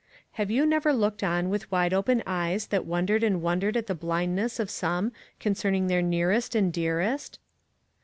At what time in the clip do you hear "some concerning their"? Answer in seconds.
4.71-6.01